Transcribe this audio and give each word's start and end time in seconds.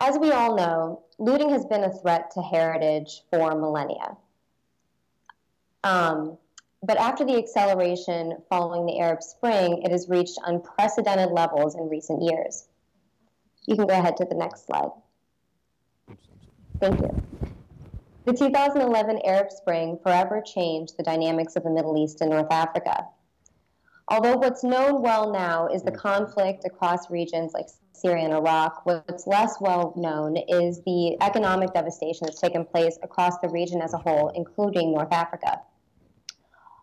As 0.00 0.18
we 0.18 0.32
all 0.32 0.56
know, 0.56 1.02
looting 1.18 1.50
has 1.50 1.66
been 1.66 1.84
a 1.84 1.92
threat 1.92 2.30
to 2.32 2.40
heritage 2.40 3.22
for 3.30 3.54
millennia. 3.54 4.16
Um, 5.84 6.38
but 6.82 6.96
after 6.96 7.24
the 7.24 7.36
acceleration 7.36 8.38
following 8.48 8.86
the 8.86 8.98
Arab 8.98 9.22
Spring, 9.22 9.82
it 9.82 9.90
has 9.90 10.08
reached 10.08 10.38
unprecedented 10.46 11.30
levels 11.30 11.74
in 11.74 11.90
recent 11.90 12.22
years. 12.22 12.66
You 13.66 13.76
can 13.76 13.86
go 13.86 13.92
ahead 13.92 14.16
to 14.16 14.24
the 14.24 14.34
next 14.34 14.66
slide. 14.66 14.90
Thank 16.80 17.00
you. 17.00 17.22
The 18.24 18.32
2011 18.32 19.20
Arab 19.26 19.50
Spring 19.50 19.98
forever 20.02 20.40
changed 20.40 20.96
the 20.96 21.02
dynamics 21.02 21.56
of 21.56 21.64
the 21.64 21.70
Middle 21.70 22.02
East 22.02 22.22
and 22.22 22.30
North 22.30 22.50
Africa. 22.50 23.06
Although 24.10 24.38
what's 24.38 24.64
known 24.64 25.02
well 25.02 25.32
now 25.32 25.68
is 25.68 25.84
the 25.84 25.92
mm. 25.92 25.98
conflict 25.98 26.64
across 26.64 27.08
regions 27.10 27.52
like 27.54 27.68
Syria 27.92 28.24
and 28.24 28.34
Iraq, 28.34 28.84
what's 28.84 29.26
less 29.28 29.56
well 29.60 29.94
known 29.96 30.36
is 30.36 30.82
the 30.84 31.16
economic 31.20 31.72
devastation 31.72 32.26
that's 32.26 32.40
taken 32.40 32.64
place 32.64 32.98
across 33.04 33.38
the 33.38 33.48
region 33.48 33.80
as 33.80 33.94
a 33.94 33.98
whole, 33.98 34.30
including 34.30 34.92
North 34.92 35.12
Africa. 35.12 35.60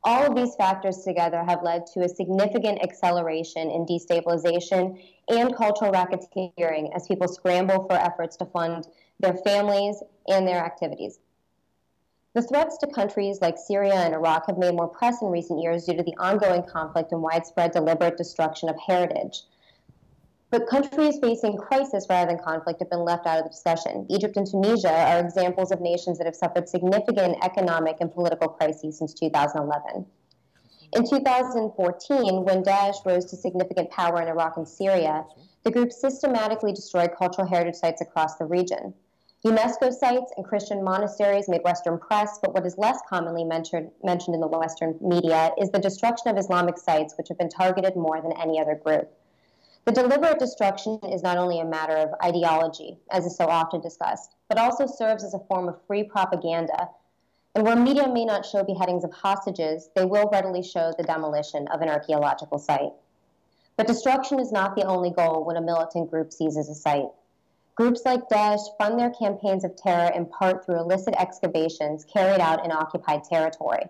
All 0.06 0.26
of 0.26 0.38
these 0.38 0.56
factors 0.56 1.00
together 1.00 1.44
have 1.44 1.64
led 1.64 1.86
to 1.88 2.02
a 2.02 2.08
significant 2.08 2.82
acceleration 2.82 3.70
in 3.72 3.86
destabilization 3.86 4.98
and 5.28 5.54
cultural 5.54 5.92
racketeering 5.92 6.96
as 6.96 7.08
people 7.08 7.28
scramble 7.28 7.88
for 7.90 7.94
efforts 7.98 8.38
to 8.38 8.46
fund 8.46 8.88
their 9.20 9.34
families 9.34 10.02
and 10.30 10.48
their 10.48 10.64
activities. 10.64 11.20
The 12.34 12.42
threats 12.42 12.78
to 12.80 12.88
countries 12.88 13.42
like 13.42 13.58
Syria 13.58 13.96
and 13.96 14.14
Iraq 14.14 14.46
have 14.48 14.58
made 14.58 14.76
more 14.76 14.88
press 14.88 15.22
in 15.22 15.30
recent 15.30 15.62
years 15.62 15.86
due 15.86 15.98
to 15.98 16.04
the 16.04 16.16
ongoing 16.18 16.64
conflict 16.64 17.12
and 17.12 17.22
widespread 17.22 17.72
deliberate 17.72 18.18
destruction 18.18 18.70
of 18.70 18.78
heritage. 18.80 19.42
But 20.50 20.68
countries 20.68 21.20
facing 21.20 21.58
crisis 21.58 22.06
rather 22.10 22.32
than 22.32 22.44
conflict 22.44 22.80
have 22.80 22.90
been 22.90 23.04
left 23.04 23.26
out 23.26 23.40
of 23.40 23.44
the 23.44 23.50
discussion. 23.50 24.06
Egypt 24.10 24.38
and 24.38 24.48
Tunisia 24.48 24.92
are 24.92 25.20
examples 25.20 25.72
of 25.72 25.82
nations 25.82 26.18
that 26.18 26.26
have 26.26 26.36
suffered 26.36 26.70
significant 26.70 27.38
economic 27.44 27.98
and 28.00 28.14
political 28.14 28.48
crises 28.48 29.00
since 29.00 29.14
2011. 29.14 30.06
In 30.94 31.10
2014, 31.10 32.46
when 32.46 32.64
Daesh 32.64 33.06
rose 33.06 33.26
to 33.26 33.36
significant 33.36 33.90
power 33.90 34.22
in 34.22 34.30
Iraq 34.30 34.56
and 34.56 34.68
Syria, 34.68 35.26
the 35.64 35.72
group 35.72 35.92
systematically 35.92 36.72
destroyed 36.72 37.12
cultural 37.18 37.46
heritage 37.48 37.76
sites 37.76 38.00
across 38.00 38.36
the 38.38 38.46
region. 38.46 38.94
UNESCO 39.48 39.94
sites 39.94 40.34
and 40.36 40.46
Christian 40.46 40.84
monasteries 40.84 41.48
made 41.48 41.64
Western 41.64 41.98
press, 41.98 42.38
but 42.44 42.54
what 42.54 42.66
is 42.66 42.78
less 42.78 43.00
commonly 43.08 43.46
mentioned, 43.46 43.90
mentioned 44.04 44.36
in 44.36 44.42
the 44.42 44.48
Western 44.48 44.98
media 45.00 45.54
is 45.58 45.72
the 45.72 45.80
destruction 45.80 46.30
of 46.30 46.38
Islamic 46.38 46.78
sites, 46.78 47.14
which 47.18 47.30
have 47.30 47.38
been 47.38 47.48
targeted 47.48 47.96
more 47.96 48.22
than 48.22 48.34
any 48.34 48.60
other 48.60 48.76
group. 48.76 49.10
The 49.86 49.94
deliberate 49.94 50.38
destruction 50.38 51.00
is 51.04 51.24
not 51.24 51.38
only 51.38 51.62
a 51.62 51.66
matter 51.66 51.96
of 51.96 52.10
ideology, 52.22 52.98
as 53.10 53.26
is 53.26 53.38
so 53.38 53.46
often 53.46 53.80
discussed, 53.80 54.36
but 54.50 54.58
also 54.58 54.86
serves 54.86 55.24
as 55.24 55.34
a 55.34 55.40
form 55.48 55.70
of 55.70 55.82
free 55.88 56.04
propaganda. 56.04 56.90
And 57.56 57.66
where 57.66 57.78
media 57.78 58.12
may 58.12 58.26
not 58.26 58.46
show 58.46 58.66
beheadings 58.66 59.06
of 59.06 59.14
hostages, 59.14 59.90
they 59.96 60.04
will 60.04 60.30
readily 60.30 60.62
show 60.62 60.92
the 60.98 61.06
demolition 61.06 61.70
of 61.70 61.80
an 61.80 61.88
archaeological 61.88 62.60
site. 62.60 62.92
But 63.78 63.88
destruction 63.88 64.42
is 64.42 64.52
not 64.52 64.76
the 64.76 64.84
only 64.84 65.12
goal 65.12 65.46
when 65.46 65.56
a 65.56 65.62
militant 65.62 66.12
group 66.12 66.34
seizes 66.34 66.68
a 66.68 66.76
site. 66.76 67.12
Groups 67.78 68.02
like 68.06 68.28
Daesh 68.28 68.76
fund 68.80 69.00
their 69.00 69.12
campaigns 69.12 69.64
of 69.64 69.76
terror 69.76 70.12
in 70.12 70.26
part 70.26 70.66
through 70.66 70.80
illicit 70.80 71.14
excavations 71.16 72.04
carried 72.06 72.42
out 72.42 72.66
in 72.66 72.72
occupied 72.72 73.24
territory, 73.24 73.84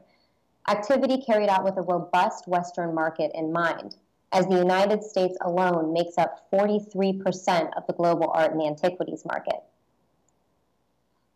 activity 0.67 1.21
carried 1.21 1.47
out 1.47 1.63
with 1.63 1.77
a 1.77 1.81
robust 1.81 2.49
Western 2.49 2.93
market 2.93 3.31
in 3.33 3.53
mind 3.53 3.95
as 4.33 4.45
the 4.47 4.57
United 4.57 5.01
States 5.01 5.37
alone 5.39 5.93
makes 5.93 6.17
up 6.17 6.51
43% 6.51 7.71
of 7.77 7.87
the 7.87 7.93
global 7.93 8.29
art 8.29 8.51
and 8.51 8.61
antiquities 8.61 9.23
market. 9.23 9.63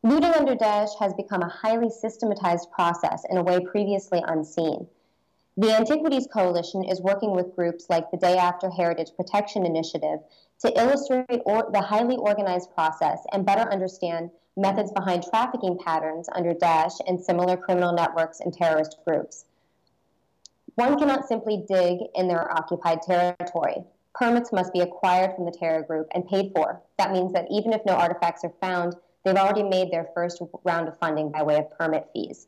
Looting 0.03 0.33
under 0.33 0.57
Daesh 0.57 0.99
has 0.99 1.13
become 1.13 1.43
a 1.43 1.47
highly 1.47 1.89
systematized 1.89 2.69
process 2.69 3.23
in 3.29 3.37
a 3.37 3.43
way 3.43 3.61
previously 3.61 4.21
unseen. 4.27 4.87
The 5.55 5.73
Antiquities 5.73 6.27
Coalition 6.27 6.83
is 6.83 6.99
working 6.99 7.31
with 7.31 7.55
groups 7.55 7.85
like 7.89 8.11
the 8.11 8.17
Day 8.17 8.35
After 8.35 8.69
Heritage 8.69 9.11
Protection 9.15 9.65
Initiative 9.65 10.19
to 10.61 10.79
illustrate 10.79 11.41
or, 11.45 11.69
the 11.71 11.81
highly 11.81 12.17
organized 12.17 12.73
process 12.73 13.19
and 13.33 13.45
better 13.45 13.71
understand 13.71 14.29
methods 14.57 14.91
behind 14.91 15.23
trafficking 15.23 15.77
patterns 15.83 16.27
under 16.35 16.53
Daesh 16.53 16.99
and 17.07 17.19
similar 17.19 17.57
criminal 17.57 17.93
networks 17.93 18.41
and 18.41 18.53
terrorist 18.53 18.97
groups. 19.05 19.45
One 20.75 20.97
cannot 20.97 21.27
simply 21.27 21.65
dig 21.67 21.99
in 22.15 22.27
their 22.27 22.51
occupied 22.51 23.01
territory. 23.01 23.83
Permits 24.13 24.51
must 24.51 24.73
be 24.73 24.81
acquired 24.81 25.35
from 25.35 25.45
the 25.45 25.51
terror 25.51 25.83
group 25.83 26.07
and 26.13 26.27
paid 26.27 26.51
for. 26.55 26.81
That 26.97 27.11
means 27.11 27.33
that 27.33 27.47
even 27.49 27.73
if 27.73 27.85
no 27.85 27.93
artifacts 27.93 28.43
are 28.43 28.53
found, 28.61 28.95
they've 29.23 29.35
already 29.35 29.63
made 29.63 29.91
their 29.91 30.09
first 30.13 30.41
round 30.63 30.87
of 30.87 30.97
funding 30.99 31.31
by 31.31 31.43
way 31.43 31.57
of 31.57 31.71
permit 31.77 32.07
fees. 32.13 32.47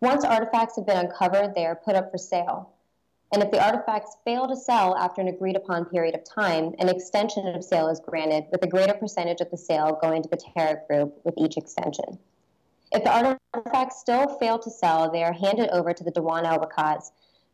Once 0.00 0.24
artifacts 0.24 0.76
have 0.76 0.86
been 0.86 0.96
uncovered, 0.96 1.54
they 1.54 1.66
are 1.66 1.76
put 1.76 1.94
up 1.94 2.10
for 2.10 2.18
sale. 2.18 2.70
And 3.32 3.42
if 3.42 3.50
the 3.50 3.64
artifacts 3.64 4.18
fail 4.26 4.46
to 4.46 4.54
sell 4.54 4.94
after 4.94 5.22
an 5.22 5.28
agreed 5.28 5.56
upon 5.56 5.86
period 5.86 6.14
of 6.14 6.22
time, 6.22 6.74
an 6.78 6.90
extension 6.90 7.46
of 7.48 7.64
sale 7.64 7.88
is 7.88 7.98
granted 7.98 8.44
with 8.52 8.62
a 8.62 8.66
greater 8.66 8.92
percentage 8.92 9.40
of 9.40 9.50
the 9.50 9.56
sale 9.56 9.98
going 10.02 10.22
to 10.22 10.28
the 10.28 10.36
terror 10.36 10.82
group 10.86 11.18
with 11.24 11.34
each 11.38 11.56
extension. 11.56 12.18
If 12.92 13.04
the 13.04 13.40
artifacts 13.54 14.00
still 14.00 14.36
fail 14.38 14.58
to 14.58 14.70
sell, 14.70 15.10
they 15.10 15.24
are 15.24 15.32
handed 15.32 15.70
over 15.70 15.94
to 15.94 16.04
the 16.04 16.12
Diwan 16.12 16.44
al 16.44 16.58
Rikaz, 16.58 17.10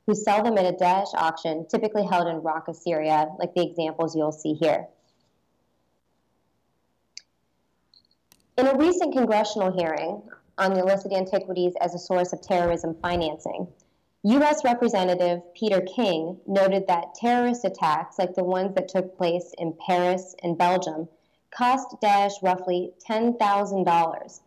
who 0.07 0.17
sell 0.17 0.43
them 0.43 0.59
at 0.59 0.65
a 0.65 0.77
Daesh 0.77 1.15
auction, 1.15 1.65
typically 1.69 2.05
held 2.05 2.27
in 2.27 2.41
Raqqa, 2.41 2.75
Syria, 2.75 3.29
like 3.39 3.55
the 3.55 3.63
examples 3.63 4.17
you'll 4.17 4.33
see 4.33 4.55
here. 4.55 4.89
In 8.57 8.67
a 8.67 8.77
recent 8.77 9.13
congressional 9.13 9.71
hearing 9.71 10.23
on 10.57 10.75
the 10.75 10.81
illicit 10.81 11.13
antiquities 11.13 11.75
as 11.81 11.95
a 11.95 11.99
source 11.99 12.33
of 12.33 12.43
terrorism 12.43 12.97
financing, 13.01 13.69
U.S. 14.25 14.65
Representative 14.65 15.43
Peter 15.55 15.81
King 15.81 16.41
noted 16.47 16.87
that 16.89 17.15
terrorist 17.15 17.65
attacks 17.65 18.19
like 18.19 18.35
the 18.35 18.45
ones 18.45 18.75
that 18.75 18.89
took 18.89 19.17
place 19.17 19.55
in 19.59 19.75
Paris 19.87 20.35
and 20.43 20.59
Belgium 20.59 21.09
cost 21.51 21.97
Daesh 22.03 22.43
roughly 22.43 22.93
$10,000 23.09 24.41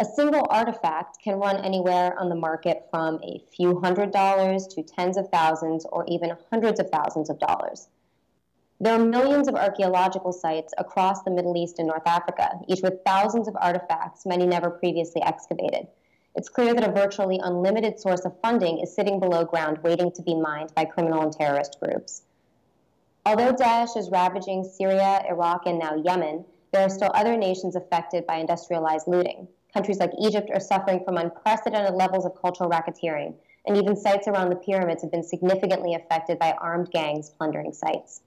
a 0.00 0.04
single 0.04 0.44
artifact 0.50 1.18
can 1.22 1.38
run 1.38 1.64
anywhere 1.64 2.18
on 2.18 2.28
the 2.28 2.34
market 2.34 2.84
from 2.90 3.20
a 3.22 3.38
few 3.54 3.78
hundred 3.78 4.10
dollars 4.10 4.66
to 4.66 4.82
tens 4.82 5.16
of 5.16 5.28
thousands 5.28 5.86
or 5.92 6.04
even 6.08 6.36
hundreds 6.50 6.80
of 6.80 6.90
thousands 6.90 7.30
of 7.30 7.38
dollars. 7.38 7.88
There 8.80 9.00
are 9.00 9.04
millions 9.04 9.46
of 9.46 9.54
archaeological 9.54 10.32
sites 10.32 10.74
across 10.78 11.22
the 11.22 11.30
Middle 11.30 11.56
East 11.56 11.78
and 11.78 11.86
North 11.86 12.06
Africa, 12.06 12.58
each 12.66 12.82
with 12.82 13.04
thousands 13.06 13.46
of 13.46 13.56
artifacts, 13.60 14.26
many 14.26 14.46
never 14.48 14.68
previously 14.68 15.22
excavated. 15.22 15.86
It's 16.36 16.48
clear 16.48 16.74
that 16.74 16.88
a 16.88 16.92
virtually 16.92 17.38
unlimited 17.42 18.00
source 18.00 18.24
of 18.24 18.40
funding 18.40 18.80
is 18.80 18.94
sitting 18.94 19.20
below 19.20 19.44
ground 19.44 19.78
waiting 19.84 20.10
to 20.12 20.22
be 20.22 20.34
mined 20.34 20.74
by 20.74 20.84
criminal 20.84 21.22
and 21.22 21.32
terrorist 21.32 21.78
groups. 21.80 22.22
Although 23.24 23.52
Daesh 23.52 23.96
is 23.96 24.10
ravaging 24.10 24.64
Syria, 24.64 25.24
Iraq, 25.28 25.66
and 25.66 25.78
now 25.78 25.94
Yemen, 25.94 26.44
there 26.72 26.82
are 26.82 26.90
still 26.90 27.12
other 27.14 27.36
nations 27.36 27.76
affected 27.76 28.26
by 28.26 28.38
industrialized 28.38 29.06
looting. 29.06 29.46
Countries 29.72 29.98
like 29.98 30.10
Egypt 30.20 30.50
are 30.52 30.60
suffering 30.60 31.04
from 31.04 31.18
unprecedented 31.18 31.94
levels 31.94 32.26
of 32.26 32.40
cultural 32.40 32.68
racketeering, 32.68 33.34
and 33.66 33.76
even 33.76 33.96
sites 33.96 34.26
around 34.26 34.50
the 34.50 34.56
pyramids 34.56 35.02
have 35.02 35.12
been 35.12 35.22
significantly 35.22 35.94
affected 35.94 36.38
by 36.38 36.52
armed 36.58 36.90
gangs 36.90 37.30
plundering 37.30 37.72
sites. 37.72 38.22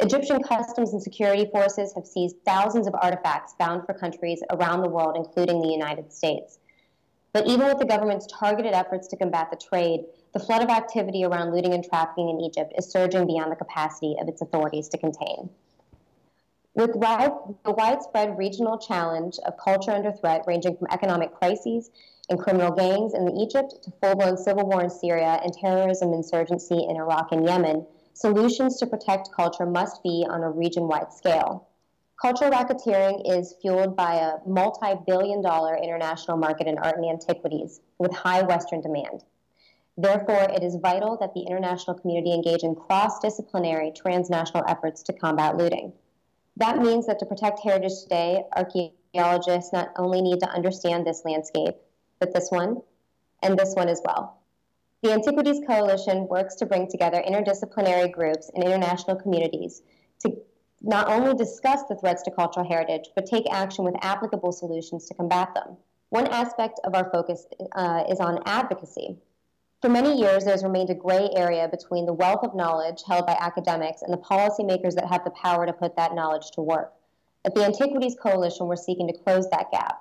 Egyptian 0.00 0.42
customs 0.42 0.92
and 0.92 1.02
security 1.02 1.48
forces 1.50 1.92
have 1.94 2.06
seized 2.06 2.36
thousands 2.44 2.86
of 2.86 2.94
artifacts 2.94 3.54
bound 3.58 3.84
for 3.86 3.94
countries 3.94 4.42
around 4.50 4.82
the 4.82 4.88
world, 4.88 5.16
including 5.16 5.60
the 5.60 5.68
United 5.68 6.12
States. 6.12 6.58
But 7.34 7.48
even 7.48 7.66
with 7.66 7.80
the 7.80 7.84
government's 7.84 8.28
targeted 8.28 8.74
efforts 8.74 9.08
to 9.08 9.16
combat 9.16 9.50
the 9.50 9.56
trade, 9.56 10.04
the 10.32 10.38
flood 10.38 10.62
of 10.62 10.70
activity 10.70 11.24
around 11.24 11.52
looting 11.52 11.74
and 11.74 11.84
trafficking 11.84 12.28
in 12.28 12.40
Egypt 12.40 12.72
is 12.78 12.88
surging 12.88 13.26
beyond 13.26 13.50
the 13.50 13.56
capacity 13.56 14.16
of 14.20 14.28
its 14.28 14.40
authorities 14.40 14.88
to 14.90 14.98
contain. 14.98 15.50
With 16.76 16.92
the 16.92 17.72
widespread 17.72 18.38
regional 18.38 18.78
challenge 18.78 19.38
of 19.44 19.56
culture 19.56 19.90
under 19.90 20.12
threat, 20.12 20.44
ranging 20.46 20.76
from 20.76 20.86
economic 20.92 21.34
crises 21.34 21.90
and 22.30 22.38
criminal 22.38 22.70
gangs 22.70 23.14
in 23.14 23.36
Egypt 23.36 23.82
to 23.82 23.90
full 24.00 24.14
blown 24.14 24.36
civil 24.36 24.66
war 24.66 24.82
in 24.82 24.90
Syria 24.90 25.40
and 25.42 25.52
terrorism 25.52 26.12
insurgency 26.12 26.86
in 26.88 26.96
Iraq 26.96 27.32
and 27.32 27.44
Yemen, 27.44 27.84
solutions 28.12 28.78
to 28.78 28.86
protect 28.86 29.32
culture 29.32 29.66
must 29.66 30.04
be 30.04 30.24
on 30.28 30.44
a 30.44 30.50
region 30.50 30.86
wide 30.86 31.12
scale. 31.12 31.66
Cultural 32.20 32.50
racketeering 32.50 33.22
is 33.38 33.54
fueled 33.60 33.96
by 33.96 34.14
a 34.14 34.38
multi 34.46 34.94
billion 35.06 35.42
dollar 35.42 35.76
international 35.76 36.36
market 36.36 36.66
in 36.66 36.78
art 36.78 36.96
and 36.96 37.04
antiquities 37.04 37.80
with 37.98 38.14
high 38.14 38.42
Western 38.42 38.80
demand. 38.80 39.24
Therefore, 39.96 40.48
it 40.50 40.62
is 40.62 40.76
vital 40.76 41.16
that 41.18 41.34
the 41.34 41.42
international 41.42 41.98
community 41.98 42.32
engage 42.32 42.62
in 42.62 42.76
cross 42.76 43.18
disciplinary 43.20 43.92
transnational 43.94 44.64
efforts 44.68 45.02
to 45.04 45.12
combat 45.12 45.56
looting. 45.56 45.92
That 46.56 46.78
means 46.78 47.06
that 47.06 47.18
to 47.18 47.26
protect 47.26 47.60
heritage 47.60 48.02
today, 48.02 48.44
archaeologists 48.56 49.72
not 49.72 49.90
only 49.96 50.22
need 50.22 50.40
to 50.40 50.48
understand 50.48 51.04
this 51.04 51.22
landscape, 51.24 51.74
but 52.20 52.32
this 52.32 52.50
one 52.50 52.80
and 53.42 53.58
this 53.58 53.74
one 53.74 53.88
as 53.88 54.00
well. 54.04 54.38
The 55.02 55.12
Antiquities 55.12 55.60
Coalition 55.66 56.28
works 56.28 56.54
to 56.56 56.66
bring 56.66 56.88
together 56.88 57.22
interdisciplinary 57.22 58.10
groups 58.10 58.50
and 58.54 58.64
international 58.64 59.16
communities 59.16 59.82
not 60.86 61.08
only 61.08 61.34
discuss 61.34 61.82
the 61.84 61.96
threats 61.96 62.22
to 62.22 62.30
cultural 62.30 62.68
heritage, 62.68 63.08
but 63.14 63.24
take 63.26 63.50
action 63.50 63.84
with 63.84 63.94
applicable 64.02 64.52
solutions 64.52 65.06
to 65.06 65.14
combat 65.14 65.54
them. 65.54 65.76
One 66.10 66.26
aspect 66.26 66.78
of 66.84 66.94
our 66.94 67.10
focus 67.10 67.46
uh, 67.74 68.04
is 68.08 68.20
on 68.20 68.42
advocacy. 68.44 69.16
For 69.80 69.88
many 69.88 70.18
years, 70.18 70.44
there's 70.44 70.62
remained 70.62 70.90
a 70.90 70.94
gray 70.94 71.30
area 71.34 71.68
between 71.68 72.06
the 72.06 72.12
wealth 72.12 72.44
of 72.44 72.54
knowledge 72.54 73.02
held 73.06 73.26
by 73.26 73.36
academics 73.40 74.02
and 74.02 74.12
the 74.12 74.18
policymakers 74.18 74.94
that 74.94 75.08
have 75.08 75.24
the 75.24 75.30
power 75.30 75.66
to 75.66 75.72
put 75.72 75.96
that 75.96 76.14
knowledge 76.14 76.50
to 76.52 76.60
work. 76.60 76.92
At 77.44 77.54
the 77.54 77.64
Antiquities 77.64 78.16
Coalition, 78.22 78.66
we're 78.66 78.76
seeking 78.76 79.08
to 79.08 79.18
close 79.18 79.48
that 79.50 79.70
gap. 79.70 80.00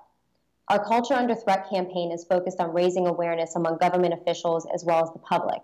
Our 0.70 0.84
Culture 0.86 1.14
Under 1.14 1.36
Threat 1.36 1.70
campaign 1.70 2.12
is 2.12 2.24
focused 2.24 2.60
on 2.60 2.74
raising 2.74 3.08
awareness 3.08 3.56
among 3.56 3.78
government 3.78 4.14
officials 4.14 4.66
as 4.74 4.86
well 4.86 5.04
as 5.04 5.12
the 5.12 5.20
public. 5.20 5.62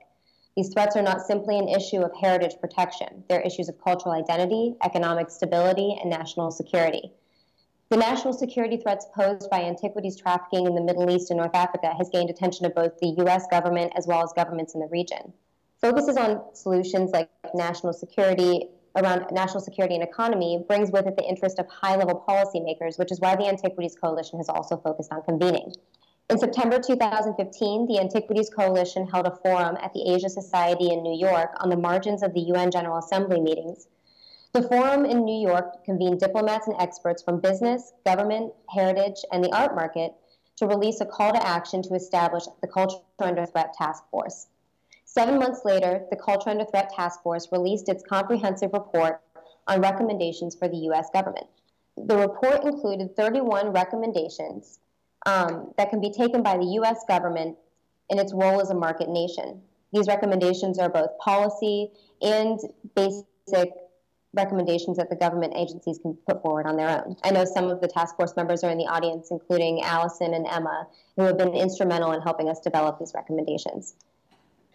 These 0.60 0.74
threats 0.74 0.98
are 0.98 1.02
not 1.02 1.26
simply 1.26 1.58
an 1.58 1.70
issue 1.70 2.02
of 2.02 2.12
heritage 2.20 2.60
protection, 2.60 3.24
they're 3.30 3.40
issues 3.40 3.70
of 3.70 3.82
cultural 3.82 4.14
identity, 4.14 4.76
economic 4.84 5.30
stability, 5.30 5.98
and 5.98 6.10
national 6.10 6.52
security. 6.52 7.14
The 7.88 7.96
national 7.96 8.34
security 8.34 8.76
threats 8.76 9.06
posed 9.16 9.50
by 9.50 9.62
antiquities 9.64 10.18
trafficking 10.18 10.66
in 10.66 10.76
the 10.76 10.82
Middle 10.82 11.10
East 11.10 11.32
and 11.32 11.38
North 11.38 11.56
Africa 11.56 11.94
has 11.98 12.10
gained 12.10 12.30
attention 12.30 12.66
of 12.66 12.76
both 12.76 13.00
the 13.00 13.16
U.S. 13.20 13.48
government 13.50 13.94
as 13.96 14.06
well 14.06 14.22
as 14.22 14.34
governments 14.34 14.74
in 14.74 14.82
the 14.82 14.88
region. 14.88 15.32
Focuses 15.80 16.18
on 16.18 16.42
solutions 16.54 17.12
like 17.12 17.30
national 17.54 17.94
security 17.94 18.68
around 18.98 19.28
national 19.32 19.62
security 19.62 19.96
and 19.96 20.04
economy 20.04 20.62
brings 20.68 20.92
with 20.92 21.08
it 21.08 21.16
the 21.16 21.24
interest 21.24 21.60
of 21.60 21.68
high-level 21.70 22.26
policymakers, 22.28 23.00
which 23.00 23.14
is 23.14 23.22
why 23.22 23.34
the 23.34 23.48
Antiquities 23.48 23.96
Coalition 23.96 24.38
has 24.40 24.50
also 24.50 24.76
focused 24.76 25.14
on 25.14 25.22
convening. 25.22 25.72
In 26.30 26.38
September 26.38 26.78
2015, 26.78 27.88
the 27.88 28.00
Antiquities 28.00 28.52
Coalition 28.52 29.08
held 29.08 29.26
a 29.26 29.36
forum 29.38 29.76
at 29.82 29.92
the 29.94 30.14
Asia 30.14 30.30
Society 30.30 30.92
in 30.92 31.02
New 31.02 31.18
York 31.18 31.56
on 31.60 31.70
the 31.70 31.76
margins 31.76 32.22
of 32.22 32.36
the 32.36 32.42
UN 32.42 32.70
General 32.70 33.00
Assembly 33.00 33.42
meetings. 33.42 33.88
The 34.54 34.62
forum 34.62 35.06
in 35.06 35.26
New 35.26 35.42
York 35.42 35.84
convened 35.86 36.20
diplomats 36.20 36.68
and 36.68 36.76
experts 36.80 37.24
from 37.24 37.40
business, 37.40 37.94
government, 38.06 38.54
heritage, 38.70 39.26
and 39.32 39.44
the 39.44 39.52
art 39.52 39.74
market 39.74 40.14
to 40.58 40.68
release 40.68 41.02
a 41.02 41.06
call 41.08 41.34
to 41.34 41.44
action 41.44 41.82
to 41.82 41.96
establish 41.96 42.44
the 42.62 42.68
Culture 42.68 43.00
Under 43.18 43.48
Threat 43.48 43.74
Task 43.74 44.04
Force. 44.12 44.50
Seven 45.06 45.40
months 45.40 45.66
later, 45.66 46.06
the 46.12 46.16
Culture 46.16 46.52
Under 46.52 46.66
Threat 46.66 46.92
Task 46.94 47.24
Force 47.24 47.52
released 47.52 47.90
its 47.90 48.04
comprehensive 48.04 48.74
report 48.74 49.20
on 49.66 49.82
recommendations 49.82 50.54
for 50.54 50.68
the 50.68 50.78
U.S. 50.90 51.10
government. 51.12 51.48
The 51.98 52.18
report 52.18 52.66
included 52.66 53.16
31 53.16 53.74
recommendations 53.74 54.80
um, 55.26 55.74
that 55.78 55.90
can 55.90 56.02
be 56.02 56.12
taken 56.12 56.44
by 56.44 56.58
the 56.58 56.66
U.S. 56.66 57.04
government 57.08 57.58
in 58.10 58.20
its 58.20 58.34
role 58.34 58.62
as 58.62 58.70
a 58.70 58.76
market 58.76 59.10
nation. 59.10 59.62
These 59.92 60.08
recommendations 60.08 60.80
are 60.80 60.90
both 60.90 61.18
policy 61.20 61.92
and 62.22 62.60
basic 62.96 63.72
recommendations 64.34 64.98
that 64.98 65.10
the 65.10 65.16
government 65.16 65.54
agencies 65.56 65.98
can 65.98 66.14
put 66.28 66.42
forward 66.42 66.68
on 66.68 66.78
their 66.78 66.90
own. 66.90 67.16
I 67.24 67.32
know 67.32 67.46
some 67.46 67.70
of 67.70 67.82
the 67.82 67.88
task 67.88 68.16
force 68.16 68.36
members 68.36 68.64
are 68.64 68.70
in 68.70 68.78
the 68.78 68.86
audience, 68.86 69.32
including 69.32 69.82
Allison 69.82 70.34
and 70.34 70.46
Emma, 70.48 70.88
who 71.16 71.24
have 71.24 71.38
been 71.38 71.56
instrumental 71.56 72.12
in 72.12 72.22
helping 72.22 72.48
us 72.48 72.60
develop 72.60 73.00
these 73.00 73.14
recommendations. 73.16 73.96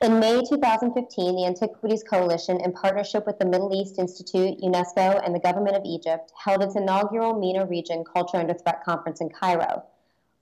In 0.02 0.19
May 0.19 0.43
2015, 0.43 1.37
the 1.37 1.46
Antiquities 1.46 2.02
Coalition, 2.02 2.61
in 2.61 2.73
partnership 2.73 3.26
with 3.26 3.38
the 3.38 3.46
Middle 3.46 3.73
East 3.73 3.99
Institute, 3.99 4.58
UNESCO, 4.61 5.25
and 5.25 5.32
the 5.32 5.38
government 5.38 5.76
of 5.76 5.82
Egypt, 5.85 6.32
held 6.37 6.62
its 6.62 6.75
inaugural 6.75 7.38
MENA 7.38 7.67
Region 7.67 8.05
Culture 8.05 8.38
Under 8.38 8.55
Threat 8.55 8.85
Conference 8.85 9.20
in 9.20 9.29
Cairo. 9.31 9.85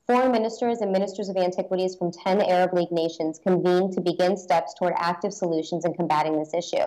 Foreign 0.09 0.33
ministers 0.33 0.81
and 0.81 0.91
ministers 0.91 1.29
of 1.29 1.37
antiquities 1.37 1.95
from 1.95 2.11
10 2.11 2.43
Arab 2.43 2.75
League 2.75 2.91
nations 2.91 3.39
convened 3.39 3.93
to 3.93 4.01
begin 4.01 4.37
steps 4.37 4.75
toward 4.75 4.95
active 4.97 5.33
solutions 5.33 5.85
in 5.85 5.95
combating 5.95 6.37
this 6.37 6.53
issue. 6.53 6.85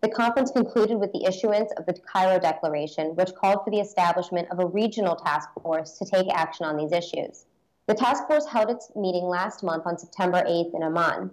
The 0.00 0.08
conference 0.08 0.50
concluded 0.50 0.98
with 0.98 1.12
the 1.12 1.26
issuance 1.26 1.70
of 1.76 1.84
the 1.84 1.92
Cairo 1.92 2.38
Declaration, 2.38 3.14
which 3.14 3.34
called 3.34 3.62
for 3.62 3.70
the 3.70 3.80
establishment 3.80 4.48
of 4.50 4.58
a 4.58 4.64
regional 4.64 5.16
task 5.16 5.50
force 5.62 5.98
to 5.98 6.06
take 6.06 6.32
action 6.32 6.64
on 6.64 6.78
these 6.78 6.92
issues. 6.92 7.44
The 7.86 7.94
task 7.94 8.26
force 8.26 8.46
held 8.46 8.70
its 8.70 8.90
meeting 8.96 9.24
last 9.24 9.62
month 9.62 9.86
on 9.86 9.98
September 9.98 10.42
8th 10.42 10.74
in 10.74 10.82
Amman. 10.82 11.30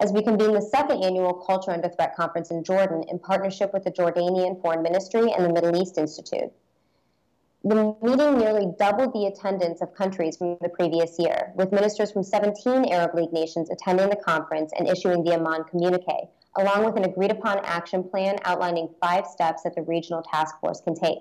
As 0.00 0.12
we 0.12 0.22
convene 0.22 0.52
the 0.52 0.62
second 0.62 1.02
annual 1.02 1.34
Culture 1.34 1.72
Under 1.72 1.88
Threat 1.88 2.14
Conference 2.14 2.52
in 2.52 2.62
Jordan 2.62 3.02
in 3.08 3.18
partnership 3.18 3.72
with 3.72 3.82
the 3.82 3.90
Jordanian 3.90 4.62
Foreign 4.62 4.84
Ministry 4.84 5.32
and 5.32 5.44
the 5.44 5.52
Middle 5.52 5.82
East 5.82 5.98
Institute. 5.98 6.52
The 7.64 7.96
meeting 8.00 8.38
nearly 8.38 8.72
doubled 8.78 9.12
the 9.12 9.26
attendance 9.26 9.82
of 9.82 9.92
countries 9.92 10.36
from 10.36 10.56
the 10.60 10.68
previous 10.68 11.18
year, 11.18 11.52
with 11.56 11.72
ministers 11.72 12.12
from 12.12 12.22
17 12.22 12.84
Arab 12.84 13.16
League 13.16 13.32
nations 13.32 13.68
attending 13.68 14.10
the 14.10 14.16
conference 14.16 14.72
and 14.78 14.88
issuing 14.88 15.24
the 15.24 15.34
Amman 15.34 15.64
communique, 15.64 16.30
along 16.56 16.84
with 16.84 16.96
an 16.96 17.04
agreed 17.04 17.32
upon 17.32 17.58
action 17.64 18.04
plan 18.04 18.36
outlining 18.44 18.94
five 19.00 19.26
steps 19.26 19.64
that 19.64 19.74
the 19.74 19.82
regional 19.82 20.22
task 20.22 20.60
force 20.60 20.80
can 20.80 20.94
take. 20.94 21.18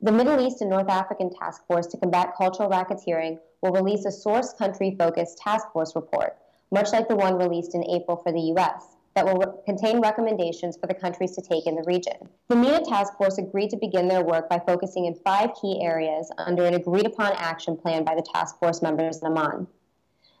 The 0.00 0.12
Middle 0.12 0.40
East 0.40 0.62
and 0.62 0.70
North 0.70 0.88
African 0.88 1.28
Task 1.30 1.66
Force 1.66 1.86
to 1.88 1.98
Combat 1.98 2.34
Cultural 2.34 2.70
Racketeering 2.70 3.38
will 3.60 3.72
release 3.72 4.06
a 4.06 4.10
source 4.10 4.54
country 4.54 4.96
focused 4.98 5.36
task 5.36 5.70
force 5.74 5.94
report, 5.94 6.38
much 6.70 6.92
like 6.92 7.08
the 7.08 7.16
one 7.16 7.36
released 7.36 7.74
in 7.74 7.84
April 7.84 8.16
for 8.16 8.32
the 8.32 8.52
US 8.56 8.95
that 9.16 9.24
will 9.24 9.38
re- 9.38 9.52
contain 9.64 10.00
recommendations 10.00 10.76
for 10.76 10.86
the 10.86 10.94
countries 10.94 11.34
to 11.34 11.40
take 11.40 11.66
in 11.66 11.74
the 11.74 11.82
region. 11.86 12.28
The 12.48 12.54
MENA 12.54 12.84
task 12.84 13.16
force 13.16 13.38
agreed 13.38 13.70
to 13.70 13.78
begin 13.78 14.06
their 14.06 14.22
work 14.22 14.48
by 14.48 14.60
focusing 14.60 15.06
in 15.06 15.14
five 15.14 15.50
key 15.60 15.80
areas 15.82 16.30
under 16.38 16.66
an 16.66 16.74
agreed 16.74 17.06
upon 17.06 17.32
action 17.32 17.76
plan 17.76 18.04
by 18.04 18.14
the 18.14 18.26
task 18.34 18.58
force 18.58 18.82
members 18.82 19.22
in 19.22 19.26
Amman. 19.26 19.66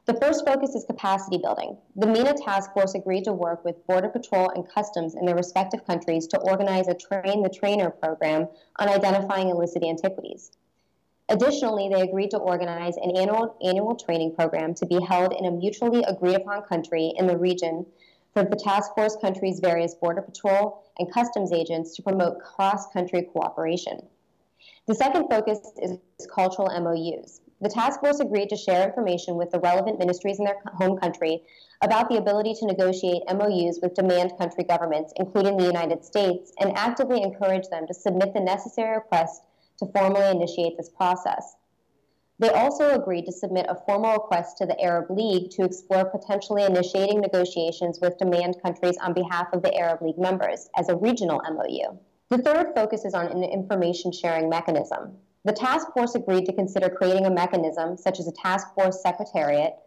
The 0.04 0.20
first 0.20 0.46
focus 0.46 0.74
is 0.74 0.84
capacity 0.84 1.38
building. 1.38 1.78
The 1.96 2.06
MENA 2.06 2.34
task 2.34 2.72
force 2.74 2.94
agreed 2.94 3.24
to 3.24 3.32
work 3.32 3.64
with 3.64 3.84
Border 3.86 4.10
Patrol 4.10 4.50
and 4.50 4.68
Customs 4.68 5.14
in 5.14 5.24
their 5.24 5.34
respective 5.34 5.84
countries 5.84 6.26
to 6.28 6.38
organize 6.38 6.86
a 6.86 6.94
train 6.94 7.42
the 7.42 7.48
trainer 7.48 7.90
program 7.90 8.46
on 8.76 8.88
identifying 8.88 9.48
illicit 9.48 9.82
antiquities. 9.82 10.52
Additionally, 11.28 11.88
they 11.88 12.02
agreed 12.02 12.30
to 12.30 12.38
organize 12.38 12.96
an 12.98 13.16
annual, 13.16 13.56
annual 13.64 13.96
training 13.96 14.34
program 14.34 14.74
to 14.74 14.86
be 14.86 15.00
held 15.00 15.32
in 15.32 15.46
a 15.46 15.50
mutually 15.50 16.04
agreed 16.04 16.36
upon 16.36 16.62
country 16.62 17.12
in 17.16 17.26
the 17.26 17.36
region 17.36 17.84
for 18.36 18.44
the 18.44 18.54
task 18.54 18.94
force 18.94 19.16
countries' 19.16 19.60
various 19.60 19.94
Border 19.94 20.20
Patrol 20.20 20.84
and 20.98 21.10
customs 21.10 21.54
agents 21.54 21.96
to 21.96 22.02
promote 22.02 22.38
cross 22.38 22.86
country 22.92 23.22
cooperation. 23.32 23.98
The 24.86 24.94
second 24.94 25.28
focus 25.30 25.58
is 25.80 25.98
cultural 26.26 26.68
MOUs. 26.68 27.40
The 27.62 27.70
task 27.70 28.00
force 28.00 28.20
agreed 28.20 28.50
to 28.50 28.56
share 28.56 28.86
information 28.86 29.36
with 29.36 29.52
the 29.52 29.60
relevant 29.60 29.98
ministries 29.98 30.38
in 30.38 30.44
their 30.44 30.60
home 30.74 30.98
country 30.98 31.44
about 31.80 32.10
the 32.10 32.18
ability 32.18 32.52
to 32.60 32.66
negotiate 32.66 33.22
MOUs 33.26 33.78
with 33.80 33.94
demand 33.94 34.36
country 34.36 34.64
governments, 34.64 35.14
including 35.16 35.56
the 35.56 35.64
United 35.64 36.04
States, 36.04 36.52
and 36.60 36.76
actively 36.76 37.22
encourage 37.22 37.68
them 37.68 37.86
to 37.86 37.94
submit 37.94 38.34
the 38.34 38.40
necessary 38.40 38.96
requests 38.96 39.40
to 39.78 39.86
formally 39.86 40.30
initiate 40.30 40.76
this 40.76 40.90
process. 40.90 41.56
They 42.38 42.50
also 42.50 42.90
agreed 42.90 43.24
to 43.26 43.32
submit 43.32 43.66
a 43.68 43.80
formal 43.86 44.12
request 44.12 44.58
to 44.58 44.66
the 44.66 44.78
Arab 44.80 45.10
League 45.10 45.50
to 45.52 45.64
explore 45.64 46.04
potentially 46.04 46.64
initiating 46.64 47.20
negotiations 47.20 47.98
with 48.00 48.18
demand 48.18 48.60
countries 48.62 48.98
on 49.00 49.14
behalf 49.14 49.46
of 49.54 49.62
the 49.62 49.74
Arab 49.74 50.02
League 50.02 50.18
members 50.18 50.68
as 50.76 50.90
a 50.90 50.96
regional 50.96 51.40
MOU. 51.50 51.98
The 52.28 52.42
third 52.42 52.74
focuses 52.74 53.14
on 53.14 53.26
an 53.28 53.42
information 53.42 54.12
sharing 54.12 54.50
mechanism. 54.50 55.16
The 55.44 55.52
task 55.52 55.92
force 55.94 56.14
agreed 56.14 56.44
to 56.46 56.52
consider 56.52 56.90
creating 56.90 57.24
a 57.24 57.30
mechanism, 57.30 57.96
such 57.96 58.20
as 58.20 58.28
a 58.28 58.32
task 58.32 58.74
force 58.74 59.00
secretariat, 59.00 59.78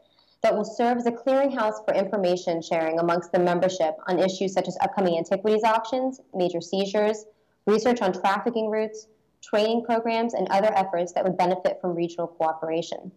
that 0.42 0.56
will 0.56 0.66
serve 0.66 0.98
as 0.98 1.06
a 1.06 1.12
clearinghouse 1.12 1.86
for 1.86 1.94
information 1.94 2.62
sharing 2.62 2.98
amongst 2.98 3.32
the 3.32 3.40
membership 3.40 3.96
on 4.08 4.20
issues 4.20 4.54
such 4.54 4.68
as 4.68 4.78
upcoming 4.82 5.18
antiquities 5.18 5.64
auctions, 5.64 6.22
major 6.34 6.62
seizures, 6.62 7.26
research 7.68 8.02
on 8.02 8.14
trafficking 8.14 8.70
routes, 8.70 9.08
training 9.42 9.84
programs, 9.84 10.34
and 10.34 10.48
other 10.50 10.74
efforts 10.76 11.14
that 11.14 11.24
would 11.24 11.38
benefit 11.38 11.80
from 11.82 11.96
regional 11.96 12.28
cooperation. 12.28 13.12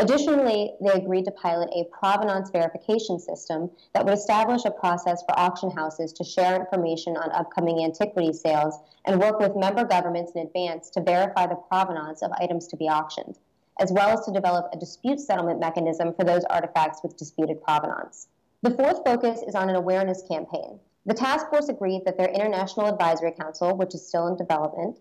Additionally, 0.00 0.72
they 0.80 0.92
agreed 0.92 1.26
to 1.26 1.30
pilot 1.30 1.68
a 1.74 1.84
provenance 1.84 2.48
verification 2.50 3.18
system 3.18 3.70
that 3.92 4.04
would 4.04 4.14
establish 4.14 4.64
a 4.64 4.70
process 4.70 5.22
for 5.22 5.38
auction 5.38 5.70
houses 5.70 6.12
to 6.14 6.24
share 6.24 6.58
information 6.58 7.16
on 7.18 7.30
upcoming 7.32 7.84
antiquity 7.84 8.32
sales 8.32 8.78
and 9.04 9.20
work 9.20 9.38
with 9.38 9.56
member 9.56 9.84
governments 9.84 10.32
in 10.34 10.46
advance 10.46 10.88
to 10.90 11.02
verify 11.02 11.46
the 11.46 11.54
provenance 11.68 12.22
of 12.22 12.32
items 12.40 12.66
to 12.68 12.76
be 12.76 12.88
auctioned, 12.88 13.38
as 13.78 13.92
well 13.92 14.08
as 14.08 14.24
to 14.24 14.32
develop 14.32 14.70
a 14.72 14.78
dispute 14.78 15.20
settlement 15.20 15.60
mechanism 15.60 16.14
for 16.14 16.24
those 16.24 16.44
artifacts 16.44 17.00
with 17.02 17.18
disputed 17.18 17.62
provenance. 17.62 18.28
The 18.62 18.70
fourth 18.70 19.04
focus 19.04 19.42
is 19.46 19.54
on 19.54 19.68
an 19.68 19.76
awareness 19.76 20.22
campaign. 20.22 20.80
The 21.04 21.14
task 21.14 21.50
force 21.50 21.68
agreed 21.68 22.04
that 22.04 22.16
their 22.16 22.28
International 22.28 22.86
Advisory 22.86 23.32
Council, 23.32 23.76
which 23.76 23.94
is 23.94 24.06
still 24.06 24.28
in 24.28 24.36
development, 24.36 24.98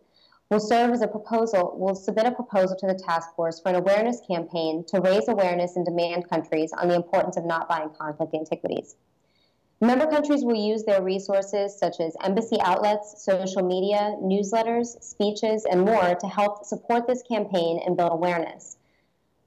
will 0.50 0.60
serve 0.60 0.91
as 0.91 1.03
a 1.03 1.08
proposal, 1.08 1.75
will 1.77 1.94
submit 1.94 2.25
a 2.25 2.32
proposal 2.32 2.75
to 2.75 2.88
the 2.88 2.96
task 2.96 3.36
force 3.36 3.60
for 3.60 3.70
an 3.70 3.75
awareness 3.75 4.20
campaign 4.27 4.84
to 4.88 5.00
raise 5.00 5.27
awareness 5.27 5.75
in 5.75 5.84
demand 5.84 6.27
countries 6.27 6.74
on 6.74 6.88
the 6.88 6.96
importance 6.96 7.38
of 7.38 7.46
not 7.46 7.70
buying 7.70 7.89
conflict 7.89 8.34
antiquities. 8.34 8.96
Member 9.79 10.08
countries 10.08 10.44
will 10.44 10.56
use 10.56 10.84
their 10.84 11.03
resources 11.03 11.77
such 11.77 12.00
as 12.00 12.18
embassy 12.24 12.58
outlets, 12.62 13.24
social 13.24 13.62
media, 13.62 14.15
newsletters, 14.22 15.01
speeches, 15.03 15.65
and 15.65 15.86
more 15.86 16.15
to 16.15 16.27
help 16.27 16.65
support 16.65 17.06
this 17.06 17.22
campaign 17.22 17.79
and 17.86 17.96
build 17.96 18.12
awareness. 18.12 18.77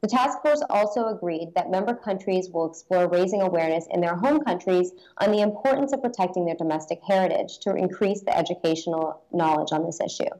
The 0.03 0.09
task 0.09 0.41
force 0.41 0.63
also 0.71 1.09
agreed 1.09 1.53
that 1.55 1.71
member 1.71 1.95
countries 1.95 2.49
will 2.49 2.71
explore 2.71 3.09
raising 3.09 3.43
awareness 3.43 3.87
in 3.91 4.01
their 4.01 4.17
home 4.17 4.41
countries 4.41 4.93
on 5.19 5.33
the 5.33 5.41
importance 5.41 5.93
of 5.93 6.01
protecting 6.01 6.45
their 6.45 6.57
domestic 6.57 7.01
heritage 7.07 7.59
to 7.59 7.75
increase 7.75 8.23
the 8.23 8.37
educational 8.37 9.21
knowledge 9.33 9.73
on 9.73 9.85
this 9.85 10.01
issue. 10.01 10.31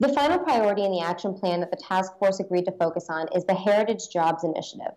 The 0.00 0.12
final 0.12 0.40
priority 0.40 0.84
in 0.84 0.90
the 0.90 1.02
action 1.02 1.34
plan 1.34 1.60
that 1.60 1.70
the 1.70 1.76
task 1.76 2.18
force 2.18 2.40
agreed 2.40 2.64
to 2.64 2.72
focus 2.72 3.08
on 3.08 3.28
is 3.34 3.44
the 3.44 3.54
Heritage 3.54 4.08
Jobs 4.08 4.42
Initiative. 4.42 4.92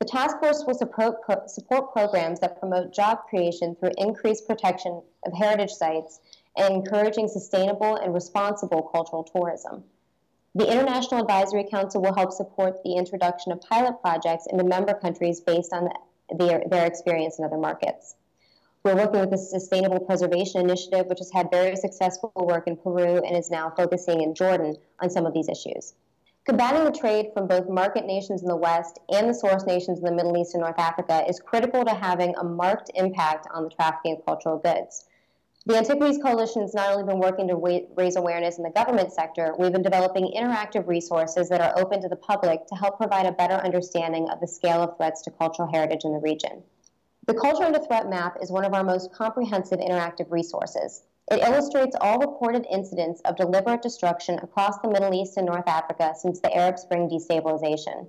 The 0.00 0.06
task 0.06 0.40
force 0.40 0.64
will 0.66 0.74
support, 0.74 1.92
programs 1.92 2.40
that 2.40 2.58
promote 2.58 2.92
job 2.92 3.26
creation 3.28 3.76
through 3.76 3.92
increased 3.96 4.46
protection 4.46 5.02
of 5.24 5.32
heritage 5.32 5.70
sites 5.70 6.20
and 6.56 6.74
encouraging 6.74 7.28
sustainable 7.28 7.94
and 7.94 8.12
responsible 8.12 8.82
cultural 8.82 9.22
tourism. 9.22 9.84
The 10.56 10.70
International 10.70 11.20
Advisory 11.20 11.64
Council 11.70 12.02
will 12.02 12.14
help 12.14 12.32
support 12.32 12.82
the 12.82 12.96
introduction 12.96 13.52
of 13.52 13.60
pilot 13.60 14.00
projects 14.02 14.46
into 14.50 14.64
member 14.64 14.94
countries 14.94 15.40
based 15.40 15.72
on 15.72 15.84
the, 15.84 16.36
their, 16.36 16.64
their 16.68 16.86
experience 16.86 17.38
in 17.38 17.44
other 17.44 17.58
markets. 17.58 18.16
We're 18.84 18.96
working 18.96 19.20
with 19.20 19.30
the 19.30 19.38
Sustainable 19.38 19.98
Preservation 20.00 20.60
Initiative, 20.60 21.06
which 21.06 21.20
has 21.20 21.32
had 21.32 21.50
very 21.50 21.74
successful 21.74 22.30
work 22.36 22.66
in 22.66 22.76
Peru 22.76 23.16
and 23.16 23.34
is 23.34 23.50
now 23.50 23.72
focusing 23.74 24.20
in 24.20 24.34
Jordan 24.34 24.76
on 25.00 25.08
some 25.08 25.24
of 25.24 25.32
these 25.32 25.48
issues. 25.48 25.94
Combating 26.44 26.84
the 26.84 26.92
trade 26.92 27.30
from 27.32 27.46
both 27.46 27.66
market 27.66 28.04
nations 28.04 28.42
in 28.42 28.48
the 28.48 28.54
West 28.54 28.98
and 29.08 29.26
the 29.26 29.32
source 29.32 29.64
nations 29.64 30.00
in 30.00 30.04
the 30.04 30.12
Middle 30.12 30.36
East 30.36 30.52
and 30.52 30.60
North 30.60 30.78
Africa 30.78 31.24
is 31.26 31.40
critical 31.40 31.82
to 31.82 31.94
having 31.94 32.34
a 32.36 32.44
marked 32.44 32.90
impact 32.94 33.46
on 33.54 33.64
the 33.64 33.70
trafficking 33.70 34.16
of 34.16 34.26
cultural 34.26 34.58
goods. 34.58 35.06
The 35.64 35.78
Antiquities 35.78 36.18
Coalition 36.22 36.60
has 36.60 36.74
not 36.74 36.90
only 36.90 37.04
been 37.04 37.20
working 37.20 37.48
to 37.48 37.86
raise 37.96 38.16
awareness 38.16 38.58
in 38.58 38.64
the 38.64 38.70
government 38.70 39.14
sector, 39.14 39.54
we've 39.58 39.72
been 39.72 39.80
developing 39.80 40.30
interactive 40.36 40.86
resources 40.86 41.48
that 41.48 41.62
are 41.62 41.72
open 41.78 42.02
to 42.02 42.08
the 42.10 42.16
public 42.16 42.66
to 42.66 42.74
help 42.74 42.98
provide 42.98 43.24
a 43.24 43.32
better 43.32 43.54
understanding 43.54 44.28
of 44.28 44.40
the 44.40 44.46
scale 44.46 44.82
of 44.82 44.98
threats 44.98 45.22
to 45.22 45.30
cultural 45.30 45.72
heritage 45.72 46.04
in 46.04 46.12
the 46.12 46.18
region. 46.18 46.62
The 47.26 47.32
Culture 47.32 47.64
Under 47.64 47.78
Threat 47.78 48.10
Map 48.10 48.36
is 48.42 48.50
one 48.50 48.66
of 48.66 48.74
our 48.74 48.84
most 48.84 49.10
comprehensive 49.10 49.78
interactive 49.78 50.30
resources. 50.30 51.04
It 51.30 51.40
illustrates 51.40 51.96
all 51.98 52.18
reported 52.18 52.66
incidents 52.70 53.22
of 53.22 53.36
deliberate 53.36 53.80
destruction 53.80 54.38
across 54.40 54.78
the 54.80 54.90
Middle 54.90 55.14
East 55.14 55.38
and 55.38 55.46
North 55.46 55.66
Africa 55.66 56.12
since 56.14 56.40
the 56.40 56.54
Arab 56.54 56.78
Spring 56.78 57.08
destabilization. 57.08 58.08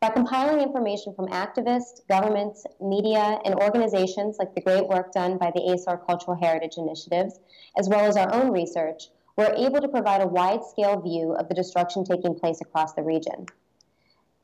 By 0.00 0.08
compiling 0.08 0.62
information 0.62 1.14
from 1.14 1.28
activists, 1.28 2.00
governments, 2.08 2.64
media, 2.80 3.38
and 3.44 3.54
organizations 3.56 4.38
like 4.38 4.54
the 4.54 4.62
great 4.62 4.88
work 4.88 5.12
done 5.12 5.36
by 5.36 5.50
the 5.50 5.60
ASOR 5.60 6.06
Cultural 6.06 6.38
Heritage 6.40 6.78
Initiatives, 6.78 7.38
as 7.76 7.90
well 7.90 8.06
as 8.06 8.16
our 8.16 8.32
own 8.32 8.50
research, 8.50 9.08
we're 9.36 9.54
able 9.58 9.82
to 9.82 9.88
provide 9.88 10.22
a 10.22 10.26
wide 10.26 10.64
scale 10.64 10.98
view 10.98 11.34
of 11.34 11.50
the 11.50 11.54
destruction 11.54 12.02
taking 12.02 12.34
place 12.34 12.62
across 12.62 12.94
the 12.94 13.02
region. 13.02 13.44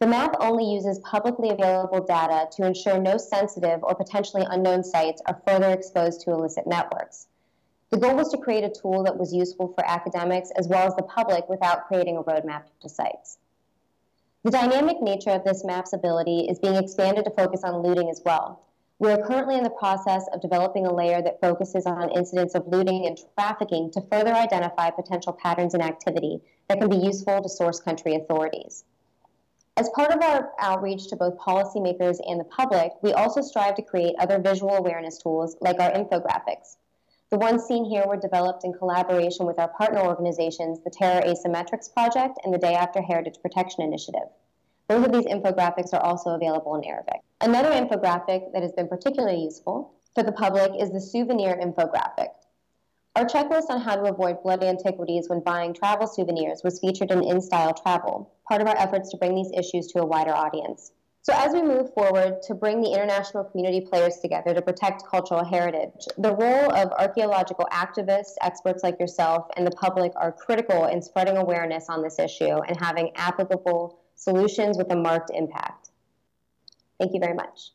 The 0.00 0.07
map 0.07 0.37
only 0.38 0.64
uses 0.64 1.00
publicly 1.00 1.50
available 1.50 2.05
data 2.05 2.49
to 2.52 2.64
ensure 2.64 3.00
no 3.00 3.17
sensitive 3.17 3.83
or 3.83 3.97
potentially 3.97 4.47
unknown 4.49 4.85
sites 4.85 5.21
are 5.26 5.43
further 5.45 5.71
exposed 5.71 6.21
to 6.21 6.31
illicit 6.31 6.69
networks. 6.69 7.26
The 7.90 7.97
goal 7.97 8.14
was 8.14 8.28
to 8.28 8.38
create 8.38 8.62
a 8.62 8.69
tool 8.71 9.02
that 9.02 9.19
was 9.19 9.35
useful 9.35 9.73
for 9.73 9.85
academics 9.85 10.52
as 10.52 10.69
well 10.69 10.87
as 10.87 10.95
the 10.95 11.02
public 11.02 11.49
without 11.49 11.88
creating 11.88 12.17
a 12.17 12.23
roadmap 12.23 12.67
to 12.83 12.88
sites. 12.88 13.38
The 14.45 14.52
dynamic 14.52 15.02
nature 15.02 15.31
of 15.31 15.43
this 15.43 15.64
map's 15.64 15.93
ability 15.93 16.47
is 16.49 16.61
being 16.61 16.76
expanded 16.76 17.25
to 17.25 17.33
focus 17.33 17.64
on 17.64 17.83
looting 17.83 18.09
as 18.09 18.23
well. 18.25 18.62
We 19.00 19.11
are 19.11 19.26
currently 19.26 19.57
in 19.57 19.64
the 19.64 19.71
process 19.71 20.28
of 20.33 20.40
developing 20.40 20.87
a 20.87 20.95
layer 20.95 21.21
that 21.23 21.40
focuses 21.40 21.87
on 21.87 22.11
incidents 22.11 22.55
of 22.55 22.69
looting 22.69 23.05
and 23.07 23.19
trafficking 23.35 23.90
to 23.93 24.00
further 24.02 24.33
identify 24.33 24.90
potential 24.90 25.33
patterns 25.33 25.75
in 25.75 25.81
activity 25.81 26.40
that 26.69 26.78
can 26.78 26.88
be 26.88 26.97
useful 26.97 27.43
to 27.43 27.49
source 27.49 27.81
country 27.81 28.14
authorities. 28.14 28.85
As 29.79 29.89
part 29.91 30.11
of 30.11 30.21
our 30.21 30.51
outreach 30.59 31.07
to 31.07 31.15
both 31.15 31.39
policymakers 31.39 32.19
and 32.29 32.41
the 32.41 32.45
public, 32.45 32.95
we 33.01 33.13
also 33.13 33.41
strive 33.41 33.77
to 33.77 33.83
create 33.83 34.17
other 34.19 34.41
visual 34.41 34.75
awareness 34.75 35.19
tools 35.19 35.57
like 35.61 35.79
our 35.79 35.93
infographics. 35.93 36.79
The 37.31 37.39
ones 37.39 37.63
seen 37.63 37.85
here 37.85 38.05
were 38.05 38.17
developed 38.17 38.65
in 38.65 38.73
collaboration 38.73 39.47
with 39.47 39.61
our 39.61 39.69
partner 39.69 40.01
organizations, 40.01 40.81
the 40.83 40.91
Terror 40.91 41.23
Asymmetrics 41.23 41.95
Project 41.95 42.41
and 42.43 42.53
the 42.53 42.59
Day 42.59 42.75
After 42.75 43.01
Heritage 43.01 43.41
Protection 43.41 43.85
Initiative. 43.85 44.29
Both 44.89 45.07
of 45.07 45.13
these 45.13 45.27
infographics 45.27 45.95
are 45.95 46.03
also 46.03 46.31
available 46.31 46.75
in 46.75 46.83
Arabic. 46.83 47.21
Another 47.41 47.71
infographic 47.71 48.53
that 48.53 48.63
has 48.63 48.73
been 48.73 48.89
particularly 48.89 49.45
useful 49.45 49.95
for 50.13 50.25
the 50.25 50.33
public 50.33 50.73
is 50.77 50.91
the 50.91 51.01
souvenir 51.01 51.55
infographic. 51.55 52.31
Our 53.19 53.25
checklist 53.25 53.69
on 53.69 53.81
how 53.81 53.97
to 53.97 54.05
avoid 54.05 54.45
bloody 54.45 54.69
antiquities 54.69 55.29
when 55.29 55.41
buying 55.41 55.75
travel 55.75 56.07
souvenirs 56.07 56.61
was 56.63 56.79
featured 56.79 57.11
in 57.11 57.25
In 57.25 57.41
Style 57.41 57.75
Travel, 57.75 58.33
part 58.49 58.63
of 58.63 58.69
our 58.69 58.79
efforts 58.79 59.11
to 59.11 59.17
bring 59.17 59.35
these 59.35 59.51
issues 59.57 59.89
to 59.89 60.03
a 60.03 60.07
wider 60.07 60.31
audience. 60.31 60.93
So, 61.23 61.33
as 61.35 61.53
we 61.53 61.61
move 61.61 61.93
forward 61.95 62.43
to 62.43 62.55
bring 62.55 62.81
the 62.81 62.93
international 62.93 63.43
community 63.43 63.81
players 63.81 64.19
together 64.19 64.55
to 64.55 64.63
protect 64.63 65.03
cultural 65.05 65.45
heritage, 65.45 66.07
the 66.17 66.33
role 66.33 66.73
of 66.73 66.93
archaeological 66.93 67.67
activists, 67.73 68.35
experts 68.41 68.85
like 68.85 69.01
yourself, 69.01 69.49
and 69.57 69.67
the 69.67 69.73
public 69.73 70.13
are 70.15 70.31
critical 70.31 70.85
in 70.85 71.03
spreading 71.03 71.39
awareness 71.39 71.87
on 71.89 72.05
this 72.05 72.21
issue 72.21 72.63
and 72.69 72.79
having 72.79 73.11
applicable 73.17 73.99
solutions 74.15 74.79
with 74.79 74.93
a 74.93 74.97
marked 74.97 75.33
impact. 75.35 75.91
Thank 77.01 77.15
you 77.15 77.19
very 77.19 77.35
much. 77.35 77.73